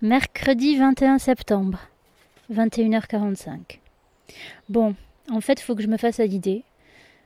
[0.00, 1.80] Mercredi 21 septembre,
[2.52, 3.80] 21h45.
[4.68, 4.94] Bon,
[5.28, 6.62] en fait, faut que je me fasse à l'idée.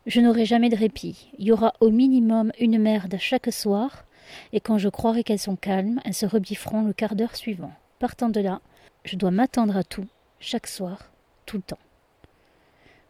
[0.06, 1.30] Je n'aurai jamais de répit.
[1.36, 4.06] Il y aura au minimum une merde chaque soir,
[4.54, 7.74] et quand je croirai qu'elles sont calmes, elles se rebifferont le quart d'heure suivant.
[7.98, 8.62] Partant de là,
[9.04, 10.06] je dois m'attendre à tout,
[10.40, 11.10] chaque soir,
[11.44, 11.78] tout le temps.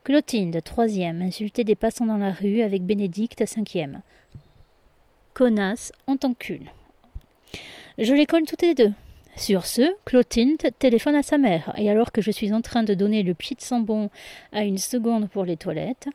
[0.03, 4.03] Clotilde, troisième, insulter des passants dans la rue avec Bénédicte, cinquième.
[5.35, 6.69] Connasse, on t'encule.
[7.97, 8.93] Je les colle toutes les deux.
[9.37, 12.95] Sur ce, Clotilde téléphone à sa mère, et alors que je suis en train de
[12.95, 14.11] donner le pied de sambon
[14.52, 16.09] à une seconde pour les toilettes,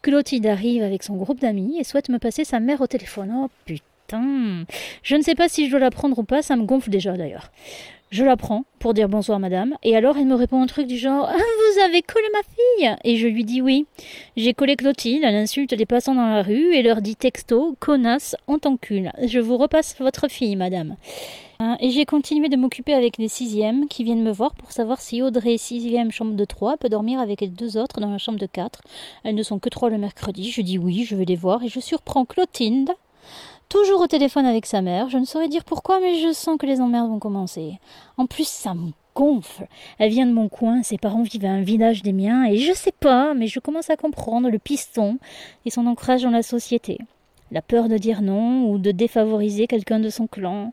[0.00, 3.32] Clotilde arrive avec son groupe d'amis et souhaite me passer sa mère au téléphone.
[3.34, 6.64] Oh putain Je ne sais pas si je dois la prendre ou pas, ça me
[6.64, 7.50] gonfle déjà d'ailleurs.
[8.12, 10.98] Je la prends pour dire bonsoir madame, et alors elle me répond un truc du
[10.98, 13.86] genre ah, Vous avez collé ma fille Et je lui dis oui.
[14.36, 18.36] J'ai collé Clotilde, elle insulte les passants dans la rue et leur dit texto Connasse,
[18.48, 19.12] on t'encule.
[19.26, 20.96] Je vous repasse votre fille, madame.
[21.58, 25.00] Hein, et j'ai continué de m'occuper avec les sixièmes qui viennent me voir pour savoir
[25.00, 28.38] si Audrey, sixième chambre de trois, peut dormir avec les deux autres dans la chambre
[28.38, 28.82] de quatre.
[29.24, 30.50] Elles ne sont que trois le mercredi.
[30.50, 32.90] Je dis oui, je vais les voir et je surprends Clotilde
[33.72, 35.08] toujours au téléphone avec sa mère.
[35.08, 37.78] Je ne saurais dire pourquoi, mais je sens que les emmerdes vont commencer.
[38.18, 39.66] En plus, ça me gonfle.
[39.98, 42.72] Elle vient de mon coin, ses parents vivent à un village des miens, et je
[42.74, 45.18] sais pas, mais je commence à comprendre le piston
[45.64, 46.98] et son ancrage dans la société.
[47.50, 50.72] La peur de dire non ou de défavoriser quelqu'un de son clan.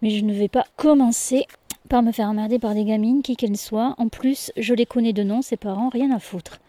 [0.00, 1.46] Mais je ne vais pas commencer
[1.90, 3.94] par me faire emmerder par des gamines, qui qu'elles soient.
[3.98, 6.60] En plus, je les connais de nom, ses parents, rien à foutre.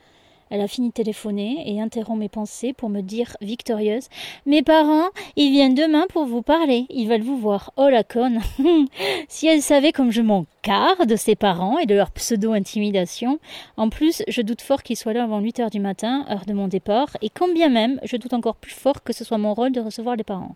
[0.51, 4.09] Elle a fini de téléphoner et interrompt mes pensées pour me dire, victorieuse
[4.45, 5.07] Mes parents,
[5.37, 6.85] ils viennent demain pour vous parler.
[6.89, 7.71] Ils veulent vous voir.
[7.77, 8.41] Oh la conne
[9.29, 13.39] Si elle savait comme je m'en carre de ses parents et de leur pseudo-intimidation.
[13.77, 16.53] En plus, je doute fort qu'ils soient là avant 8 heures du matin, heure de
[16.53, 19.53] mon départ, et quand bien même, je doute encore plus fort que ce soit mon
[19.53, 20.55] rôle de recevoir les parents.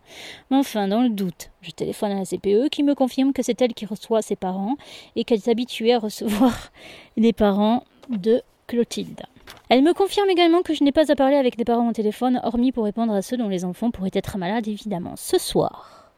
[0.51, 3.61] Mais enfin, dans le doute, je téléphone à la CPE qui me confirme que c'est
[3.61, 4.75] elle qui reçoit ses parents
[5.15, 6.71] et qu'elle est habituée à recevoir
[7.17, 9.25] les parents de Clotilde.
[9.69, 12.39] Elle me confirme également que je n'ai pas à parler avec des parents au téléphone,
[12.43, 15.15] hormis pour répondre à ceux dont les enfants pourraient être malades, évidemment.
[15.15, 16.11] Ce soir.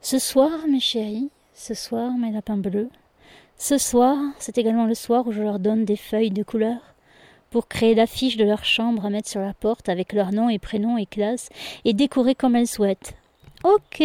[0.00, 2.88] Ce soir, mes chéris, ce soir, mes lapins bleus,
[3.60, 6.78] ce soir, c'est également le soir où je leur donne des feuilles de couleur
[7.50, 10.60] pour créer l'affiche de leur chambre à mettre sur la porte avec leur nom et
[10.60, 11.48] prénom et classe
[11.84, 13.14] et décorer comme elles souhaitent.
[13.64, 14.00] Ok,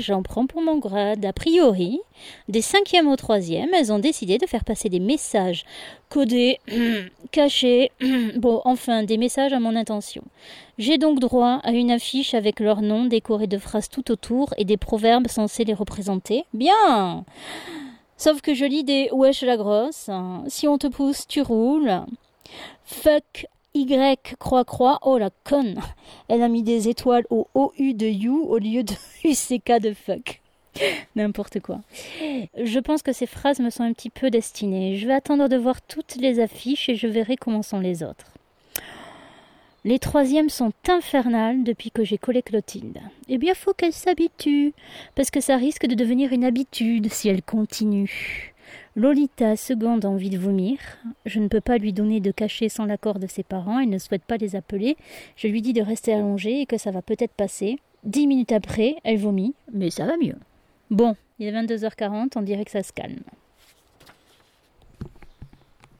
[0.00, 1.24] j'en prends pour mon grade.
[1.24, 2.00] A priori,
[2.48, 5.64] des cinquièmes au troisième, elles ont décidé de faire passer des messages
[6.08, 6.58] codés,
[7.30, 7.92] cachés,
[8.36, 10.22] bon, enfin, des messages à mon intention.
[10.78, 14.64] J'ai donc droit à une affiche avec leur nom décorée de phrases tout autour et
[14.64, 16.44] des proverbes censés les représenter.
[16.52, 17.24] Bien
[18.16, 20.10] Sauf que je lis des wesh la grosse,
[20.48, 22.02] si on te pousse, tu roules.
[22.84, 23.46] Fuck
[23.80, 25.80] y croix croix, oh la conne
[26.28, 28.94] Elle a mis des étoiles au OU de you au lieu de
[29.24, 30.40] UCK de fuck.
[31.16, 31.80] N'importe quoi.
[32.20, 34.96] Je pense que ces phrases me sont un petit peu destinées.
[34.96, 38.32] Je vais attendre de voir toutes les affiches et je verrai comment sont les autres.
[39.84, 42.98] Les troisièmes sont infernales depuis que j'ai collé Clotilde.
[43.28, 44.74] Eh bien, faut qu'elle s'habitue,
[45.14, 48.54] parce que ça risque de devenir une habitude si elle continue.
[48.96, 50.78] Lolita seconde a envie de vomir.
[51.26, 53.78] Je ne peux pas lui donner de cachet sans l'accord de ses parents.
[53.78, 54.96] Elle ne souhaite pas les appeler.
[55.36, 57.78] Je lui dis de rester allongée et que ça va peut-être passer.
[58.04, 60.36] Dix minutes après, elle vomit, mais ça va mieux.
[60.90, 63.20] Bon, il est 22h40, on dirait que ça se calme.